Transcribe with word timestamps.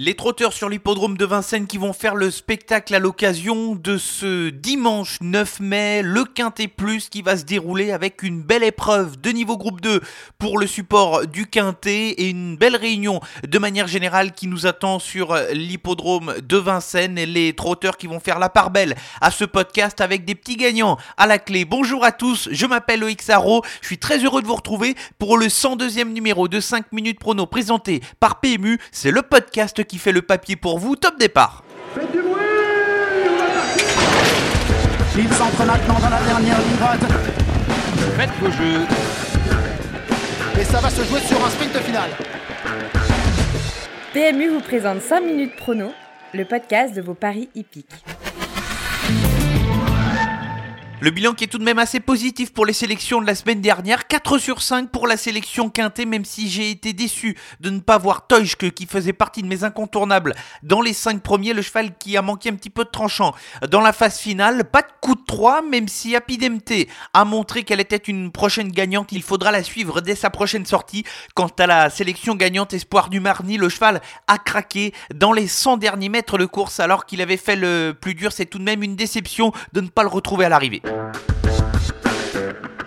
Les 0.00 0.14
trotteurs 0.14 0.52
sur 0.52 0.68
l'hippodrome 0.68 1.16
de 1.16 1.24
Vincennes 1.24 1.66
qui 1.66 1.76
vont 1.76 1.92
faire 1.92 2.14
le 2.14 2.30
spectacle 2.30 2.94
à 2.94 3.00
l'occasion 3.00 3.74
de 3.74 3.98
ce 3.98 4.50
dimanche 4.50 5.18
9 5.20 5.58
mai, 5.58 6.02
le 6.04 6.22
Quintet 6.22 6.68
Plus 6.68 7.08
qui 7.08 7.20
va 7.20 7.36
se 7.36 7.42
dérouler 7.42 7.90
avec 7.90 8.22
une 8.22 8.40
belle 8.40 8.62
épreuve 8.62 9.20
de 9.20 9.30
niveau 9.30 9.56
groupe 9.56 9.80
2 9.80 10.00
pour 10.38 10.58
le 10.58 10.68
support 10.68 11.26
du 11.26 11.48
Quintet 11.48 12.10
et 12.10 12.28
une 12.28 12.56
belle 12.56 12.76
réunion 12.76 13.18
de 13.44 13.58
manière 13.58 13.88
générale 13.88 14.34
qui 14.34 14.46
nous 14.46 14.66
attend 14.66 15.00
sur 15.00 15.36
l'hippodrome 15.52 16.36
de 16.44 16.56
Vincennes. 16.56 17.18
Et 17.18 17.26
les 17.26 17.54
trotteurs 17.54 17.96
qui 17.96 18.06
vont 18.06 18.20
faire 18.20 18.38
la 18.38 18.50
part 18.50 18.70
belle 18.70 18.94
à 19.20 19.32
ce 19.32 19.44
podcast 19.44 20.00
avec 20.00 20.24
des 20.24 20.36
petits 20.36 20.54
gagnants 20.54 20.96
à 21.16 21.26
la 21.26 21.40
clé. 21.40 21.64
Bonjour 21.64 22.04
à 22.04 22.12
tous, 22.12 22.48
je 22.52 22.66
m'appelle 22.66 23.00
Loïc 23.00 23.20
je 23.20 23.86
suis 23.86 23.98
très 23.98 24.24
heureux 24.24 24.42
de 24.42 24.46
vous 24.46 24.54
retrouver 24.54 24.94
pour 25.18 25.36
le 25.38 25.46
102e 25.46 26.12
numéro 26.12 26.46
de 26.46 26.60
5 26.60 26.92
minutes 26.92 27.18
prono 27.18 27.46
présenté 27.46 28.00
par 28.20 28.38
PMU, 28.38 28.78
c'est 28.92 29.10
le 29.10 29.22
podcast 29.22 29.87
qui 29.88 29.98
fait 29.98 30.12
le 30.12 30.22
papier 30.22 30.54
pour 30.54 30.78
vous. 30.78 30.94
Top 30.94 31.18
départ. 31.18 31.64
Faites 31.94 32.12
du 32.12 32.22
bruit 32.22 32.42
Il 35.16 35.32
s'entre 35.32 35.64
maintenant 35.64 35.98
dans 35.98 36.10
la 36.10 36.22
dernière 36.22 36.58
ligne 36.58 36.76
droite. 36.76 37.00
Faites 38.16 38.30
vos 38.40 38.50
jeux. 38.50 38.86
Et 40.60 40.64
ça 40.64 40.80
va 40.80 40.90
se 40.90 41.02
jouer 41.04 41.20
sur 41.20 41.44
un 41.44 41.50
sprint 41.50 41.76
final. 41.78 42.10
PMU 44.12 44.48
vous 44.50 44.60
présente 44.60 45.00
5 45.00 45.20
minutes 45.20 45.56
prono, 45.56 45.92
le 46.34 46.44
podcast 46.44 46.94
de 46.94 47.00
vos 47.00 47.14
paris 47.14 47.48
hippiques. 47.54 48.04
Le 51.00 51.10
bilan 51.10 51.34
qui 51.34 51.44
est 51.44 51.46
tout 51.46 51.58
de 51.58 51.64
même 51.64 51.78
assez 51.78 52.00
positif 52.00 52.52
pour 52.52 52.66
les 52.66 52.72
sélections 52.72 53.20
de 53.20 53.26
la 53.26 53.36
semaine 53.36 53.60
dernière, 53.60 54.08
4 54.08 54.36
sur 54.38 54.60
5 54.60 54.90
pour 54.90 55.06
la 55.06 55.16
sélection 55.16 55.70
quintée, 55.70 56.06
même 56.06 56.24
si 56.24 56.50
j'ai 56.50 56.72
été 56.72 56.92
déçu 56.92 57.36
de 57.60 57.70
ne 57.70 57.78
pas 57.78 57.98
voir 57.98 58.26
Teuschke 58.26 58.72
qui 58.72 58.86
faisait 58.86 59.12
partie 59.12 59.42
de 59.42 59.46
mes 59.46 59.62
incontournables 59.62 60.34
dans 60.64 60.80
les 60.80 60.92
5 60.92 61.22
premiers, 61.22 61.52
le 61.52 61.62
cheval 61.62 61.96
qui 61.98 62.16
a 62.16 62.22
manqué 62.22 62.48
un 62.48 62.54
petit 62.54 62.68
peu 62.68 62.82
de 62.82 62.88
tranchant 62.88 63.32
dans 63.70 63.80
la 63.80 63.92
phase 63.92 64.18
finale, 64.18 64.64
pas 64.64 64.82
de 64.82 64.88
coup 65.00 65.14
de 65.14 65.20
3, 65.24 65.62
même 65.62 65.86
si 65.86 66.16
Apidemte 66.16 66.72
a 67.14 67.24
montré 67.24 67.62
qu'elle 67.62 67.78
était 67.78 67.96
une 67.96 68.32
prochaine 68.32 68.72
gagnante, 68.72 69.12
il 69.12 69.22
faudra 69.22 69.52
la 69.52 69.62
suivre 69.62 70.00
dès 70.00 70.16
sa 70.16 70.30
prochaine 70.30 70.66
sortie. 70.66 71.04
Quant 71.34 71.52
à 71.60 71.68
la 71.68 71.90
sélection 71.90 72.34
gagnante 72.34 72.74
Espoir 72.74 73.08
du 73.08 73.20
Marni, 73.20 73.56
le 73.56 73.68
cheval 73.68 74.02
a 74.26 74.38
craqué 74.38 74.92
dans 75.14 75.32
les 75.32 75.46
100 75.46 75.76
derniers 75.76 76.08
mètres 76.08 76.38
de 76.38 76.46
course 76.46 76.80
alors 76.80 77.06
qu'il 77.06 77.22
avait 77.22 77.36
fait 77.36 77.54
le 77.54 77.96
plus 77.98 78.16
dur, 78.16 78.32
c'est 78.32 78.46
tout 78.46 78.58
de 78.58 78.64
même 78.64 78.82
une 78.82 78.96
déception 78.96 79.52
de 79.72 79.80
ne 79.80 79.88
pas 79.88 80.02
le 80.02 80.08
retrouver 80.08 80.44
à 80.44 80.48
l'arrivée. 80.48 80.82
Thank 80.88 81.16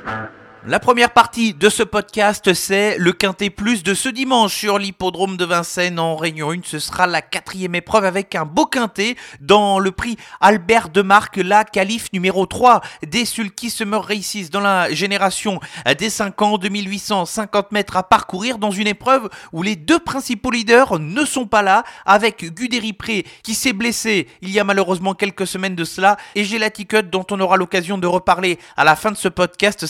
you. 0.07 0.40
La 0.67 0.79
première 0.79 1.09
partie 1.09 1.55
de 1.55 1.69
ce 1.69 1.81
podcast, 1.81 2.53
c'est 2.53 2.95
le 2.99 3.13
Quintet 3.13 3.49
Plus 3.49 3.81
de 3.81 3.95
ce 3.95 4.09
dimanche 4.09 4.53
sur 4.55 4.77
l'hippodrome 4.77 5.35
de 5.35 5.43
Vincennes 5.43 5.97
en 5.97 6.15
Réunion 6.15 6.51
1. 6.51 6.57
Ce 6.65 6.77
sera 6.77 7.07
la 7.07 7.23
quatrième 7.23 7.73
épreuve 7.73 8.05
avec 8.05 8.35
un 8.35 8.45
beau 8.45 8.67
Quintet 8.67 9.15
dans 9.39 9.79
le 9.79 9.89
prix 9.89 10.17
Albert 10.39 10.89
de 10.89 11.01
Marque, 11.01 11.37
la 11.37 11.63
qualif 11.63 12.13
numéro 12.13 12.45
3 12.45 12.81
des 13.07 13.25
Sulky 13.25 13.71
Summer 13.71 14.03
Races 14.03 14.51
dans 14.51 14.59
la 14.59 14.93
génération 14.93 15.59
des 15.97 16.11
5 16.11 16.39
ans, 16.43 16.59
2850 16.59 17.71
mètres 17.71 17.97
à 17.97 18.03
parcourir 18.03 18.59
dans 18.59 18.69
une 18.69 18.85
épreuve 18.85 19.29
où 19.53 19.63
les 19.63 19.75
deux 19.75 19.97
principaux 19.97 20.51
leaders 20.51 20.99
ne 20.99 21.25
sont 21.25 21.47
pas 21.47 21.63
là 21.63 21.83
avec 22.05 22.53
Guderi 22.53 22.93
Pré 22.93 23.25
qui 23.41 23.55
s'est 23.55 23.73
blessé 23.73 24.27
il 24.43 24.51
y 24.51 24.59
a 24.59 24.63
malheureusement 24.63 25.15
quelques 25.15 25.47
semaines 25.47 25.75
de 25.75 25.85
cela 25.85 26.17
et 26.35 26.43
Gelaticut 26.43 27.09
dont 27.09 27.25
on 27.31 27.39
aura 27.39 27.57
l'occasion 27.57 27.97
de 27.97 28.05
reparler 28.05 28.59
à 28.77 28.83
la 28.83 28.95
fin 28.95 29.09
de 29.09 29.17
ce 29.17 29.27
podcast. 29.27 29.87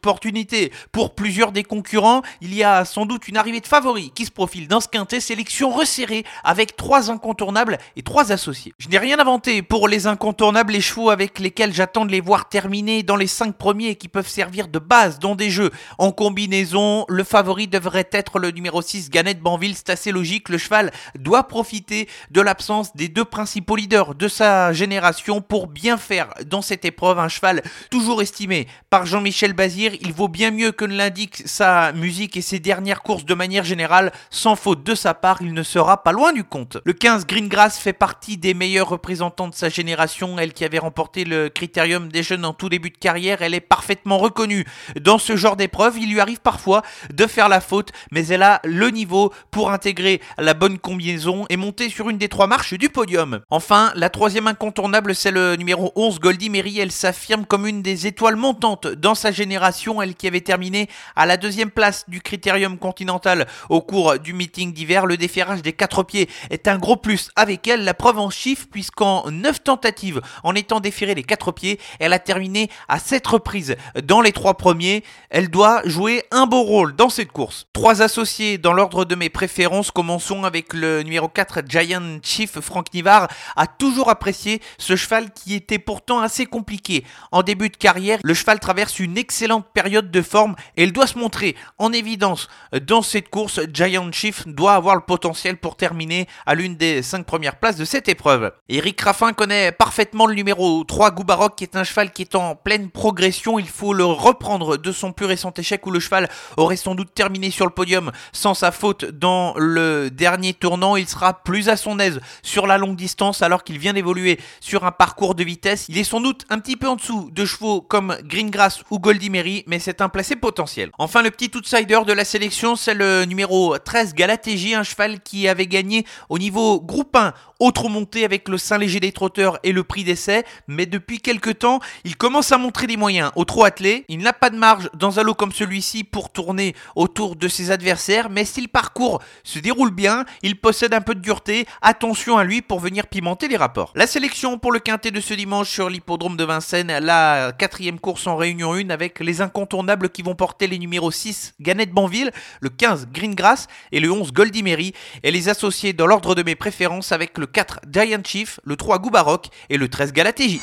Pour 0.00 1.14
plusieurs 1.14 1.52
des 1.52 1.62
concurrents. 1.62 2.22
Il 2.40 2.54
y 2.54 2.62
a 2.64 2.84
sans 2.84 3.06
doute 3.06 3.28
une 3.28 3.36
arrivée 3.36 3.60
de 3.60 3.66
favoris 3.66 4.10
qui 4.14 4.24
se 4.24 4.30
profile 4.30 4.68
dans 4.68 4.80
ce 4.80 4.88
quintet, 4.88 5.20
sélection 5.20 5.70
resserrée 5.70 6.24
avec 6.44 6.76
trois 6.76 7.10
incontournables 7.10 7.78
et 7.96 8.02
trois 8.02 8.32
associés. 8.32 8.72
Je 8.78 8.88
n'ai 8.88 8.98
rien 8.98 9.18
inventé 9.18 9.62
pour 9.62 9.88
les 9.88 10.06
incontournables, 10.06 10.72
les 10.72 10.80
chevaux 10.80 11.10
avec 11.10 11.38
lesquels 11.38 11.72
j'attends 11.72 12.06
de 12.06 12.10
les 12.10 12.20
voir 12.20 12.48
terminer 12.48 13.02
dans 13.02 13.16
les 13.16 13.26
cinq 13.26 13.56
premiers 13.56 13.96
qui 13.96 14.08
peuvent 14.08 14.28
servir 14.28 14.68
de 14.68 14.78
base 14.78 15.18
dans 15.18 15.34
des 15.34 15.50
jeux 15.50 15.70
en 15.98 16.12
combinaison. 16.12 17.04
Le 17.08 17.24
favori 17.24 17.68
devrait 17.68 18.08
être 18.12 18.38
le 18.38 18.50
numéro 18.50 18.82
6, 18.82 19.10
Ganette 19.10 19.40
Banville, 19.40 19.74
c'est 19.76 19.90
assez 19.90 20.12
logique. 20.12 20.48
Le 20.48 20.58
cheval 20.58 20.90
doit 21.18 21.48
profiter 21.48 22.08
de 22.30 22.40
l'absence 22.40 22.94
des 22.96 23.08
deux 23.08 23.24
principaux 23.24 23.76
leaders 23.76 24.14
de 24.14 24.28
sa 24.28 24.72
génération 24.72 25.40
pour 25.40 25.66
bien 25.66 25.96
faire 25.96 26.28
dans 26.46 26.62
cette 26.62 26.84
épreuve. 26.84 27.18
Un 27.18 27.28
cheval 27.28 27.62
toujours 27.90 28.22
estimé 28.22 28.66
par 28.90 29.06
Jean-Michel 29.06 29.52
Bazir 29.52 29.87
il 30.00 30.12
vaut 30.12 30.28
bien 30.28 30.50
mieux 30.50 30.72
que 30.72 30.84
ne 30.84 30.96
l'indique 30.96 31.42
sa 31.46 31.92
musique 31.92 32.36
et 32.36 32.42
ses 32.42 32.58
dernières 32.58 33.02
courses 33.02 33.24
de 33.24 33.34
manière 33.34 33.64
générale. 33.64 34.12
Sans 34.30 34.56
faute 34.56 34.82
de 34.82 34.94
sa 34.94 35.14
part, 35.14 35.38
il 35.40 35.52
ne 35.52 35.62
sera 35.62 36.02
pas 36.02 36.12
loin 36.12 36.32
du 36.32 36.44
compte. 36.44 36.78
Le 36.84 36.92
15 36.92 37.26
Greengrass 37.26 37.78
fait 37.78 37.92
partie 37.92 38.36
des 38.36 38.54
meilleurs 38.54 38.88
représentants 38.88 39.48
de 39.48 39.54
sa 39.54 39.68
génération. 39.68 40.38
Elle 40.38 40.52
qui 40.52 40.64
avait 40.64 40.78
remporté 40.78 41.24
le 41.24 41.48
critérium 41.48 42.08
des 42.10 42.22
jeunes 42.22 42.44
en 42.44 42.52
tout 42.52 42.68
début 42.68 42.90
de 42.90 42.98
carrière, 42.98 43.42
elle 43.42 43.54
est 43.54 43.60
parfaitement 43.60 44.18
reconnue. 44.18 44.64
Dans 45.00 45.18
ce 45.18 45.36
genre 45.36 45.56
d'épreuve, 45.56 45.98
il 45.98 46.12
lui 46.12 46.20
arrive 46.20 46.40
parfois 46.40 46.82
de 47.12 47.26
faire 47.26 47.48
la 47.48 47.60
faute, 47.60 47.90
mais 48.10 48.26
elle 48.26 48.42
a 48.42 48.60
le 48.64 48.90
niveau 48.90 49.32
pour 49.50 49.70
intégrer 49.70 50.20
la 50.38 50.54
bonne 50.54 50.78
combinaison 50.78 51.46
et 51.48 51.56
monter 51.56 51.88
sur 51.88 52.10
une 52.10 52.18
des 52.18 52.28
trois 52.28 52.46
marches 52.46 52.74
du 52.74 52.88
podium. 52.88 53.40
Enfin, 53.50 53.92
la 53.94 54.10
troisième 54.10 54.46
incontournable, 54.46 55.14
c'est 55.14 55.30
le 55.30 55.56
numéro 55.56 55.92
11 55.96 56.20
Goldie 56.20 56.50
Mary. 56.50 56.78
Elle 56.78 56.92
s'affirme 56.92 57.46
comme 57.46 57.66
une 57.66 57.82
des 57.82 58.06
étoiles 58.06 58.36
montantes 58.36 58.86
dans 58.86 59.14
sa 59.14 59.32
génération 59.32 59.77
elle 59.86 60.14
qui 60.14 60.26
avait 60.26 60.40
terminé 60.40 60.88
à 61.16 61.26
la 61.26 61.36
deuxième 61.36 61.70
place 61.70 62.04
du 62.08 62.20
Critérium 62.20 62.78
Continental 62.78 63.46
au 63.68 63.80
cours 63.80 64.18
du 64.18 64.32
meeting 64.32 64.72
d'hiver. 64.72 65.06
Le 65.06 65.16
déferrage 65.16 65.62
des 65.62 65.72
quatre 65.72 66.02
pieds 66.02 66.28
est 66.50 66.68
un 66.68 66.78
gros 66.78 66.96
plus 66.96 67.30
avec 67.36 67.66
elle, 67.68 67.84
la 67.84 67.94
preuve 67.94 68.18
en 68.18 68.30
chiffres, 68.30 68.66
puisqu'en 68.70 69.30
9 69.30 69.62
tentatives, 69.62 70.20
en 70.42 70.54
étant 70.54 70.80
déférée 70.80 71.14
les 71.14 71.22
quatre 71.22 71.52
pieds, 71.52 71.78
elle 72.00 72.12
a 72.12 72.18
terminé 72.18 72.70
à 72.88 72.98
7 72.98 73.26
reprises 73.26 73.76
dans 74.02 74.20
les 74.20 74.32
trois 74.32 74.54
premiers. 74.54 75.04
Elle 75.30 75.48
doit 75.48 75.82
jouer 75.84 76.24
un 76.30 76.46
beau 76.46 76.62
rôle 76.62 76.96
dans 76.96 77.10
cette 77.10 77.32
course. 77.32 77.66
Trois 77.72 78.02
associés 78.02 78.58
dans 78.58 78.72
l'ordre 78.72 79.04
de 79.04 79.14
mes 79.14 79.28
préférences. 79.28 79.90
Commençons 79.90 80.44
avec 80.44 80.72
le 80.74 81.02
numéro 81.02 81.28
4, 81.28 81.62
Giant 81.68 82.18
Chief. 82.22 82.58
Franck 82.60 82.92
Nivard 82.94 83.28
a 83.56 83.66
toujours 83.66 84.10
apprécié 84.10 84.60
ce 84.78 84.96
cheval 84.96 85.32
qui 85.32 85.54
était 85.54 85.78
pourtant 85.78 86.20
assez 86.20 86.46
compliqué. 86.46 87.04
En 87.32 87.42
début 87.42 87.68
de 87.68 87.76
carrière, 87.76 88.18
le 88.22 88.34
cheval 88.34 88.58
traverse 88.60 88.98
une 88.98 89.18
excellente 89.18 89.66
période 89.72 90.10
de 90.10 90.22
forme 90.22 90.54
et 90.76 90.84
elle 90.84 90.92
doit 90.92 91.06
se 91.06 91.18
montrer 91.18 91.56
en 91.78 91.92
évidence 91.92 92.48
dans 92.86 93.02
cette 93.02 93.28
course. 93.30 93.60
Giant 93.72 94.10
Chief 94.12 94.46
doit 94.46 94.74
avoir 94.74 94.94
le 94.94 95.02
potentiel 95.02 95.56
pour 95.56 95.76
terminer 95.76 96.26
à 96.46 96.54
l'une 96.54 96.76
des 96.76 97.02
5 97.02 97.24
premières 97.24 97.56
places 97.56 97.76
de 97.76 97.84
cette 97.84 98.08
épreuve. 98.08 98.52
Eric 98.68 99.00
Raffin 99.00 99.32
connaît 99.32 99.72
parfaitement 99.72 100.26
le 100.26 100.34
numéro 100.34 100.84
3 100.84 101.10
Goubaroc 101.12 101.56
qui 101.56 101.64
est 101.64 101.76
un 101.76 101.84
cheval 101.84 102.12
qui 102.12 102.22
est 102.22 102.34
en 102.34 102.54
pleine 102.54 102.90
progression. 102.90 103.58
Il 103.58 103.68
faut 103.68 103.94
le 103.94 104.04
reprendre 104.04 104.76
de 104.76 104.92
son 104.92 105.12
plus 105.12 105.26
récent 105.26 105.52
échec 105.56 105.86
où 105.86 105.90
le 105.90 106.00
cheval 106.00 106.28
aurait 106.56 106.76
sans 106.76 106.94
doute 106.94 107.14
terminé 107.14 107.50
sur 107.50 107.66
le 107.66 107.72
podium 107.72 108.12
sans 108.32 108.54
sa 108.54 108.70
faute 108.70 109.04
dans 109.04 109.54
le 109.56 110.10
dernier 110.10 110.54
tournant. 110.54 110.96
Il 110.96 111.08
sera 111.08 111.42
plus 111.42 111.68
à 111.68 111.76
son 111.76 111.98
aise 111.98 112.20
sur 112.42 112.66
la 112.66 112.78
longue 112.78 112.96
distance 112.96 113.42
alors 113.42 113.64
qu'il 113.64 113.78
vient 113.78 113.92
d'évoluer 113.92 114.38
sur 114.60 114.84
un 114.84 114.92
parcours 114.92 115.34
de 115.34 115.44
vitesse. 115.44 115.86
Il 115.88 115.98
est 115.98 116.04
sans 116.04 116.20
doute 116.20 116.44
un 116.50 116.58
petit 116.58 116.76
peu 116.76 116.88
en 116.88 116.96
dessous 116.96 117.30
de 117.32 117.44
chevaux 117.44 117.80
comme 117.80 118.16
Greengrass 118.24 118.82
ou 118.90 118.98
Goldie 118.98 119.30
Mary 119.30 119.57
mais 119.66 119.78
c'est 119.78 120.00
un 120.00 120.08
placé 120.08 120.36
potentiel. 120.36 120.90
Enfin, 120.98 121.22
le 121.22 121.30
petit 121.30 121.50
outsider 121.54 122.00
de 122.06 122.12
la 122.12 122.24
sélection, 122.24 122.76
c'est 122.76 122.94
le 122.94 123.24
numéro 123.24 123.76
13 123.78 124.14
Galatégie, 124.14 124.74
un 124.74 124.82
cheval 124.82 125.20
qui 125.20 125.48
avait 125.48 125.66
gagné 125.66 126.04
au 126.28 126.38
niveau 126.38 126.80
groupe 126.80 127.16
1 127.16 127.32
autre 127.60 127.88
montée 127.88 128.24
avec 128.24 128.48
le 128.48 128.56
Saint-Léger 128.56 129.00
des 129.00 129.12
trotteurs 129.12 129.58
et 129.64 129.72
le 129.72 129.82
prix 129.82 130.04
d'essai, 130.04 130.44
mais 130.68 130.86
depuis 130.86 131.20
quelques 131.20 131.58
temps, 131.58 131.80
il 132.04 132.16
commence 132.16 132.52
à 132.52 132.58
montrer 132.58 132.86
des 132.86 132.96
moyens 132.96 133.32
au 133.34 133.44
trop 133.44 133.64
attelé. 133.64 134.04
Il 134.08 134.18
n'a 134.18 134.32
pas 134.32 134.50
de 134.50 134.56
marge 134.56 134.88
dans 134.94 135.18
un 135.18 135.22
lot 135.22 135.34
comme 135.34 135.52
celui-ci 135.52 136.04
pour 136.04 136.30
tourner 136.30 136.74
autour 136.94 137.34
de 137.34 137.48
ses 137.48 137.70
adversaires, 137.70 138.30
mais 138.30 138.44
si 138.44 138.60
le 138.60 138.68
parcours 138.68 139.20
se 139.42 139.58
déroule 139.58 139.90
bien, 139.90 140.24
il 140.42 140.60
possède 140.60 140.94
un 140.94 141.00
peu 141.00 141.14
de 141.14 141.20
dureté. 141.20 141.66
Attention 141.82 142.38
à 142.38 142.44
lui 142.44 142.62
pour 142.62 142.78
venir 142.78 143.08
pimenter 143.08 143.48
les 143.48 143.56
rapports. 143.56 143.92
La 143.96 144.06
sélection 144.06 144.58
pour 144.58 144.70
le 144.70 144.78
quintet 144.78 145.10
de 145.10 145.20
ce 145.20 145.34
dimanche 145.34 145.68
sur 145.68 145.90
l'hippodrome 145.90 146.36
de 146.36 146.44
Vincennes, 146.44 146.98
la 147.00 147.52
quatrième 147.58 147.98
course 147.98 148.26
en 148.26 148.36
réunion 148.36 148.74
1 148.74 148.90
avec 148.90 149.18
les 149.18 149.40
incontournables 149.48 150.10
qui 150.10 150.22
vont 150.22 150.34
porter 150.34 150.66
les 150.66 150.78
numéros 150.78 151.10
6 151.10 151.54
Ganette 151.60 151.92
Banville, 151.92 152.30
le 152.60 152.68
15 152.68 153.08
Greengrass 153.12 153.66
et 153.92 154.00
le 154.00 154.12
11 154.12 154.32
Goldie 154.32 154.62
Mary, 154.62 154.92
et 155.22 155.30
les 155.30 155.48
associés 155.48 155.92
dans 155.92 156.06
l'ordre 156.06 156.34
de 156.34 156.42
mes 156.42 156.54
préférences 156.54 157.12
avec 157.12 157.38
le 157.38 157.46
4 157.46 157.80
Giant 157.90 158.22
Chief, 158.24 158.60
le 158.64 158.76
3 158.76 158.98
Goubaroc 158.98 159.48
et 159.70 159.78
le 159.78 159.88
13 159.88 160.12
Galatéji. 160.12 160.60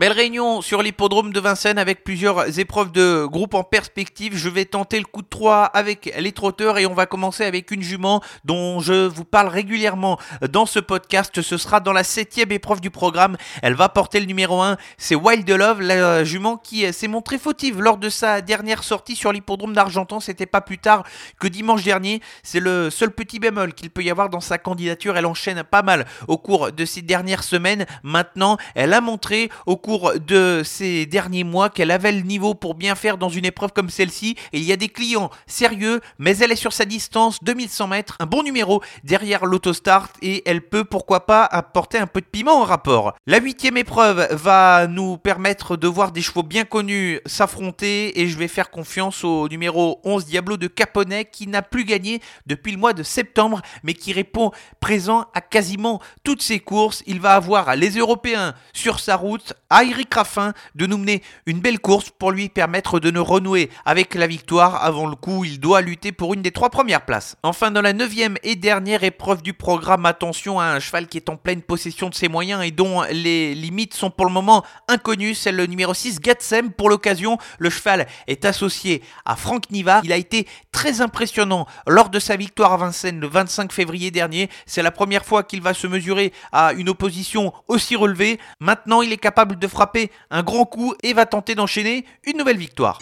Belle 0.00 0.12
réunion 0.12 0.62
sur 0.62 0.82
l'hippodrome 0.82 1.30
de 1.30 1.40
Vincennes 1.40 1.76
avec 1.76 2.04
plusieurs 2.04 2.58
épreuves 2.58 2.90
de 2.90 3.26
groupe 3.26 3.52
en 3.52 3.62
perspective. 3.62 4.34
Je 4.34 4.48
vais 4.48 4.64
tenter 4.64 4.98
le 4.98 5.04
coup 5.04 5.20
de 5.20 5.28
3 5.28 5.64
avec 5.64 6.14
les 6.18 6.32
trotteurs 6.32 6.78
et 6.78 6.86
on 6.86 6.94
va 6.94 7.04
commencer 7.04 7.44
avec 7.44 7.70
une 7.70 7.82
jument 7.82 8.22
dont 8.46 8.80
je 8.80 9.06
vous 9.06 9.26
parle 9.26 9.48
régulièrement 9.48 10.18
dans 10.48 10.64
ce 10.64 10.78
podcast. 10.78 11.42
Ce 11.42 11.58
sera 11.58 11.80
dans 11.80 11.92
la 11.92 12.02
septième 12.02 12.50
épreuve 12.50 12.80
du 12.80 12.90
programme. 12.90 13.36
Elle 13.60 13.74
va 13.74 13.90
porter 13.90 14.20
le 14.20 14.24
numéro 14.24 14.62
1. 14.62 14.78
C'est 14.96 15.14
Wild 15.14 15.50
Love, 15.50 15.82
la 15.82 16.24
jument 16.24 16.56
qui 16.56 16.90
s'est 16.94 17.06
montrée 17.06 17.36
fautive 17.36 17.82
lors 17.82 17.98
de 17.98 18.08
sa 18.08 18.40
dernière 18.40 18.84
sortie 18.84 19.16
sur 19.16 19.32
l'hippodrome 19.32 19.74
d'Argentan. 19.74 20.18
C'était 20.18 20.46
pas 20.46 20.62
plus 20.62 20.78
tard 20.78 21.04
que 21.38 21.46
dimanche 21.46 21.82
dernier. 21.82 22.22
C'est 22.42 22.60
le 22.60 22.88
seul 22.88 23.10
petit 23.10 23.38
bémol 23.38 23.74
qu'il 23.74 23.90
peut 23.90 24.02
y 24.02 24.08
avoir 24.08 24.30
dans 24.30 24.40
sa 24.40 24.56
candidature. 24.56 25.18
Elle 25.18 25.26
enchaîne 25.26 25.62
pas 25.62 25.82
mal 25.82 26.06
au 26.26 26.38
cours 26.38 26.72
de 26.72 26.86
ces 26.86 27.02
dernières 27.02 27.44
semaines. 27.44 27.84
Maintenant, 28.02 28.56
elle 28.74 28.94
a 28.94 29.02
montré 29.02 29.50
au 29.66 29.76
cours 29.76 29.89
de 29.98 30.62
ces 30.64 31.06
derniers 31.06 31.44
mois 31.44 31.70
qu'elle 31.70 31.90
avait 31.90 32.12
le 32.12 32.22
niveau 32.22 32.54
pour 32.54 32.74
bien 32.74 32.94
faire 32.94 33.18
dans 33.18 33.28
une 33.28 33.44
épreuve 33.44 33.72
comme 33.72 33.90
celle-ci. 33.90 34.36
Et 34.52 34.58
il 34.58 34.64
y 34.64 34.72
a 34.72 34.76
des 34.76 34.88
clients 34.88 35.30
sérieux, 35.46 36.00
mais 36.18 36.36
elle 36.38 36.52
est 36.52 36.56
sur 36.56 36.72
sa 36.72 36.84
distance, 36.84 37.42
2100 37.42 37.88
mètres, 37.88 38.16
un 38.20 38.26
bon 38.26 38.42
numéro 38.42 38.82
derrière 39.04 39.46
l'autostart 39.46 40.08
et 40.22 40.42
elle 40.46 40.62
peut 40.62 40.84
pourquoi 40.84 41.26
pas 41.26 41.44
apporter 41.44 41.98
un 41.98 42.06
peu 42.06 42.20
de 42.20 42.26
piment 42.26 42.60
au 42.60 42.64
rapport. 42.64 43.14
La 43.26 43.38
huitième 43.38 43.76
épreuve 43.76 44.28
va 44.32 44.86
nous 44.86 45.16
permettre 45.16 45.76
de 45.76 45.88
voir 45.88 46.12
des 46.12 46.22
chevaux 46.22 46.42
bien 46.42 46.64
connus 46.64 47.20
s'affronter 47.26 48.20
et 48.20 48.28
je 48.28 48.38
vais 48.38 48.48
faire 48.48 48.70
confiance 48.70 49.24
au 49.24 49.48
numéro 49.48 50.00
11 50.04 50.26
Diablo 50.26 50.56
de 50.56 50.66
Caponnet 50.66 51.24
qui 51.24 51.46
n'a 51.46 51.62
plus 51.62 51.84
gagné 51.84 52.20
depuis 52.46 52.72
le 52.72 52.78
mois 52.78 52.92
de 52.92 53.02
septembre 53.02 53.60
mais 53.82 53.94
qui 53.94 54.12
répond 54.12 54.52
présent 54.80 55.26
à 55.34 55.40
quasiment 55.40 56.00
toutes 56.24 56.42
ses 56.42 56.60
courses. 56.60 57.02
Il 57.06 57.20
va 57.20 57.34
avoir 57.34 57.76
les 57.76 57.90
Européens 57.96 58.54
sur 58.72 59.00
sa 59.00 59.16
route 59.16 59.54
à 59.68 59.79
Eric 59.84 60.14
Raffin 60.14 60.52
de 60.74 60.86
nous 60.86 60.98
mener 60.98 61.22
une 61.46 61.60
belle 61.60 61.78
course 61.78 62.10
pour 62.10 62.32
lui 62.32 62.48
permettre 62.48 63.00
de 63.00 63.10
nous 63.10 63.24
renouer 63.24 63.70
avec 63.84 64.14
la 64.14 64.26
victoire. 64.26 64.84
Avant 64.84 65.06
le 65.06 65.16
coup, 65.16 65.44
il 65.44 65.60
doit 65.60 65.80
lutter 65.80 66.12
pour 66.12 66.34
une 66.34 66.42
des 66.42 66.50
trois 66.50 66.70
premières 66.70 67.04
places. 67.04 67.36
Enfin, 67.42 67.70
dans 67.70 67.82
la 67.82 67.92
neuvième 67.92 68.36
et 68.42 68.56
dernière 68.56 69.04
épreuve 69.04 69.42
du 69.42 69.52
programme, 69.52 70.06
attention 70.06 70.60
à 70.60 70.64
un 70.64 70.80
cheval 70.80 71.06
qui 71.06 71.16
est 71.16 71.28
en 71.28 71.36
pleine 71.36 71.62
possession 71.62 72.08
de 72.08 72.14
ses 72.14 72.28
moyens 72.28 72.64
et 72.64 72.70
dont 72.70 73.02
les 73.10 73.54
limites 73.54 73.94
sont 73.94 74.10
pour 74.10 74.26
le 74.26 74.32
moment 74.32 74.64
inconnues. 74.88 75.34
C'est 75.34 75.52
le 75.52 75.66
numéro 75.66 75.94
6, 75.94 76.20
Gatsem. 76.20 76.70
Pour 76.72 76.88
l'occasion, 76.88 77.38
le 77.58 77.70
cheval 77.70 78.06
est 78.26 78.44
associé 78.44 79.02
à 79.24 79.36
Franck 79.36 79.70
Niva. 79.70 80.00
Il 80.04 80.12
a 80.12 80.16
été 80.16 80.46
très 80.72 81.00
impressionnant 81.00 81.66
lors 81.86 82.10
de 82.10 82.18
sa 82.18 82.36
victoire 82.36 82.72
à 82.72 82.76
Vincennes 82.76 83.20
le 83.20 83.26
25 83.26 83.72
février 83.72 84.10
dernier. 84.10 84.48
C'est 84.66 84.82
la 84.82 84.90
première 84.90 85.24
fois 85.24 85.42
qu'il 85.42 85.62
va 85.62 85.74
se 85.74 85.86
mesurer 85.86 86.32
à 86.52 86.72
une 86.72 86.88
opposition 86.88 87.52
aussi 87.68 87.96
relevée. 87.96 88.38
Maintenant, 88.60 89.02
il 89.02 89.12
est 89.12 89.18
capable 89.18 89.58
de 89.58 89.66
frapper 89.70 90.10
un 90.30 90.42
grand 90.42 90.66
coup 90.66 90.94
et 91.02 91.12
va 91.12 91.26
tenter 91.26 91.54
d'enchaîner 91.54 92.04
une 92.24 92.36
nouvelle 92.36 92.58
victoire. 92.58 92.98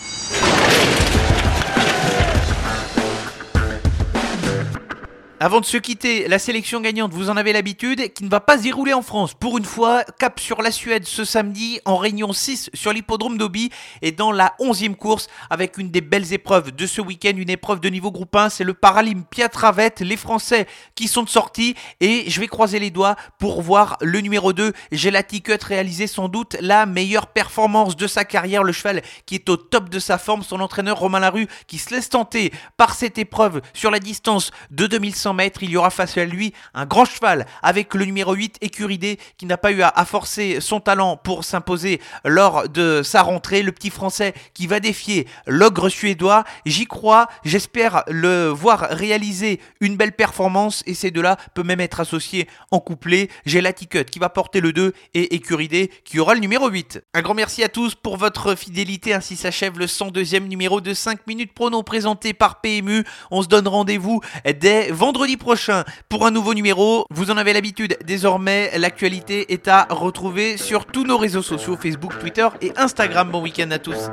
Avant 5.40 5.60
de 5.60 5.64
se 5.64 5.76
quitter, 5.76 6.26
la 6.26 6.40
sélection 6.40 6.80
gagnante, 6.80 7.12
vous 7.12 7.30
en 7.30 7.36
avez 7.36 7.52
l'habitude, 7.52 8.12
qui 8.12 8.24
ne 8.24 8.28
va 8.28 8.40
pas 8.40 8.58
se 8.58 8.64
dérouler 8.64 8.92
en 8.92 9.02
France. 9.02 9.34
Pour 9.34 9.56
une 9.56 9.64
fois, 9.64 10.02
cap 10.18 10.40
sur 10.40 10.62
la 10.62 10.72
Suède 10.72 11.06
ce 11.06 11.24
samedi, 11.24 11.78
en 11.84 11.96
réunion 11.96 12.32
6 12.32 12.70
sur 12.74 12.92
l'hippodrome 12.92 13.38
d'Obi, 13.38 13.70
et 14.02 14.10
dans 14.10 14.32
la 14.32 14.54
11e 14.58 14.96
course, 14.96 15.28
avec 15.48 15.78
une 15.78 15.92
des 15.92 16.00
belles 16.00 16.32
épreuves 16.32 16.72
de 16.72 16.86
ce 16.88 17.00
week-end, 17.00 17.34
une 17.36 17.50
épreuve 17.50 17.78
de 17.78 17.88
niveau 17.88 18.10
groupe 18.10 18.34
1, 18.34 18.48
c'est 18.48 18.64
le 18.64 18.74
Paralympia 18.74 19.48
Travette, 19.48 20.00
les 20.00 20.16
Français 20.16 20.66
qui 20.96 21.06
sont 21.06 21.22
de 21.22 21.28
sortie, 21.28 21.76
et 22.00 22.28
je 22.28 22.40
vais 22.40 22.48
croiser 22.48 22.80
les 22.80 22.90
doigts 22.90 23.14
pour 23.38 23.62
voir 23.62 23.96
le 24.00 24.20
numéro 24.20 24.52
2, 24.52 24.72
Gelati 24.90 25.42
Cut, 25.42 25.62
réaliser 25.62 26.08
sans 26.08 26.28
doute 26.28 26.56
la 26.60 26.84
meilleure 26.84 27.28
performance 27.28 27.94
de 27.94 28.08
sa 28.08 28.24
carrière, 28.24 28.64
le 28.64 28.72
cheval 28.72 29.02
qui 29.24 29.36
est 29.36 29.48
au 29.48 29.56
top 29.56 29.88
de 29.88 30.00
sa 30.00 30.18
forme, 30.18 30.42
son 30.42 30.58
entraîneur 30.58 30.98
Romain 30.98 31.20
Larue, 31.20 31.46
qui 31.68 31.78
se 31.78 31.94
laisse 31.94 32.08
tenter 32.08 32.52
par 32.76 32.96
cette 32.96 33.18
épreuve 33.18 33.60
sur 33.72 33.92
la 33.92 34.00
distance 34.00 34.50
de 34.72 34.88
2100 34.88 35.27
il 35.62 35.70
y 35.70 35.76
aura 35.76 35.90
face 35.90 36.16
à 36.16 36.24
lui 36.24 36.52
un 36.74 36.86
grand 36.86 37.04
cheval 37.04 37.46
avec 37.62 37.94
le 37.94 38.04
numéro 38.04 38.34
8 38.34 38.58
Écuridé 38.60 39.18
qui 39.36 39.46
n'a 39.46 39.56
pas 39.56 39.72
eu 39.72 39.82
à, 39.82 40.04
forcer 40.04 40.60
son 40.60 40.80
talent 40.80 41.16
pour 41.16 41.44
s'imposer 41.44 42.00
lors 42.24 42.68
de 42.68 43.02
sa 43.02 43.22
rentrée. 43.22 43.62
Le 43.62 43.72
petit 43.72 43.90
français 43.90 44.34
qui 44.54 44.66
va 44.66 44.80
défier 44.80 45.26
l'ogre 45.46 45.88
suédois. 45.88 46.44
J'y 46.66 46.86
crois, 46.86 47.28
j'espère 47.44 48.04
le 48.08 48.48
voir 48.48 48.86
réaliser 48.90 49.60
une 49.80 49.96
belle 49.96 50.12
performance 50.12 50.82
et 50.86 50.94
ces 50.94 51.10
deux-là 51.10 51.36
peuvent 51.54 51.66
même 51.66 51.80
être 51.80 52.00
associés 52.00 52.48
en 52.70 52.80
couplet. 52.80 53.28
J'ai 53.44 53.60
la 53.60 53.72
Cut 53.72 54.04
qui 54.04 54.18
va 54.18 54.28
porter 54.28 54.60
le 54.60 54.72
2 54.72 54.92
et 55.14 55.34
Écuridé 55.34 55.90
qui 56.04 56.18
aura 56.18 56.34
le 56.34 56.40
numéro 56.40 56.68
8. 56.68 57.02
Un 57.14 57.22
grand 57.22 57.34
merci 57.34 57.62
à 57.62 57.68
tous 57.68 57.94
pour 57.94 58.16
votre 58.16 58.54
fidélité. 58.54 59.14
Ainsi 59.14 59.36
s'achève 59.36 59.78
le 59.78 59.86
102e 59.86 60.46
numéro 60.46 60.80
de 60.80 60.94
5 60.94 61.26
minutes 61.26 61.52
pronom 61.52 61.82
présenté 61.82 62.32
par 62.32 62.60
PMU. 62.60 63.04
On 63.30 63.42
se 63.42 63.48
donne 63.48 63.68
rendez-vous 63.68 64.20
dès 64.60 64.90
vendredi 64.90 65.17
vendredi 65.18 65.36
prochain 65.36 65.82
pour 66.08 66.26
un 66.26 66.30
nouveau 66.30 66.54
numéro. 66.54 67.04
Vous 67.10 67.32
en 67.32 67.36
avez 67.36 67.52
l'habitude, 67.52 67.96
désormais, 68.04 68.70
l'actualité 68.78 69.52
est 69.52 69.66
à 69.66 69.88
retrouver 69.90 70.56
sur 70.56 70.86
tous 70.86 71.02
nos 71.02 71.18
réseaux 71.18 71.42
sociaux, 71.42 71.76
Facebook, 71.76 72.16
Twitter 72.20 72.46
et 72.62 72.70
Instagram. 72.76 73.28
Bon 73.28 73.42
week-end 73.42 73.68
à 73.72 73.80
tous. 73.80 74.10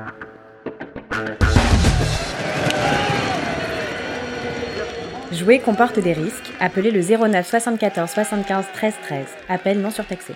Jouer 5.32 5.60
comporte 5.60 6.00
des 6.00 6.14
risques. 6.14 6.52
Appelez 6.60 6.90
le 6.90 7.02
09 7.02 7.48
74 7.48 8.10
75 8.10 8.66
13 8.74 8.94
13. 9.04 9.26
Appel 9.48 9.82
non 9.82 9.92
surtaxé. 9.92 10.34